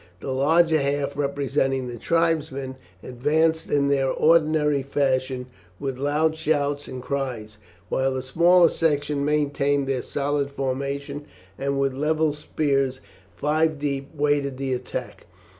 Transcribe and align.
The 0.19 0.31
larger 0.31 0.79
half, 0.81 1.15
representing 1.15 1.87
the 1.87 1.99
tribesmen, 1.99 2.75
advanced 3.03 3.69
in 3.69 3.87
their 3.87 4.09
ordinary 4.09 4.81
fashion 4.81 5.45
with 5.79 5.99
loud 5.99 6.35
shouts 6.35 6.87
and 6.87 7.03
cries, 7.03 7.59
while 7.87 8.11
the 8.15 8.23
smaller 8.23 8.69
section 8.69 9.23
maintained 9.23 9.85
their 9.87 10.01
solid 10.01 10.49
formation, 10.49 11.27
and 11.55 11.79
with 11.79 11.93
levelled 11.93 12.35
spears, 12.35 12.99
five 13.35 13.77
deep, 13.77 14.09
waited 14.15 14.57
the 14.57 14.73
attack. 14.73 15.27